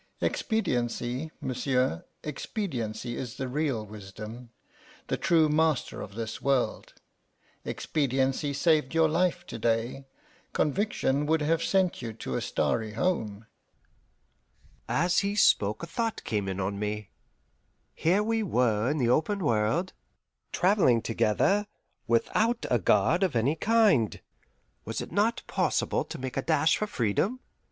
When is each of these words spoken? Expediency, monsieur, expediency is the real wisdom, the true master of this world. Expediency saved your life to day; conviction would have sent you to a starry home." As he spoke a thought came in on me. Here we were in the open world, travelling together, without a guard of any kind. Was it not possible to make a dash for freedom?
Expediency, 0.19 1.29
monsieur, 1.41 2.03
expediency 2.23 3.15
is 3.15 3.35
the 3.37 3.47
real 3.47 3.85
wisdom, 3.85 4.49
the 5.09 5.15
true 5.15 5.47
master 5.47 6.01
of 6.01 6.15
this 6.15 6.41
world. 6.41 6.95
Expediency 7.65 8.51
saved 8.51 8.95
your 8.95 9.07
life 9.07 9.45
to 9.45 9.59
day; 9.59 10.07
conviction 10.53 11.27
would 11.27 11.41
have 11.43 11.61
sent 11.61 12.01
you 12.01 12.13
to 12.13 12.35
a 12.35 12.41
starry 12.41 12.93
home." 12.93 13.45
As 14.89 15.19
he 15.19 15.35
spoke 15.35 15.83
a 15.83 15.85
thought 15.85 16.23
came 16.23 16.49
in 16.49 16.59
on 16.59 16.79
me. 16.79 17.11
Here 17.93 18.23
we 18.23 18.41
were 18.41 18.89
in 18.89 18.97
the 18.97 19.09
open 19.09 19.37
world, 19.45 19.93
travelling 20.51 21.03
together, 21.03 21.67
without 22.07 22.65
a 22.71 22.79
guard 22.79 23.21
of 23.21 23.35
any 23.35 23.55
kind. 23.55 24.19
Was 24.83 24.99
it 24.99 25.11
not 25.11 25.43
possible 25.45 26.03
to 26.05 26.17
make 26.17 26.37
a 26.37 26.41
dash 26.41 26.77
for 26.77 26.87
freedom? 26.87 27.39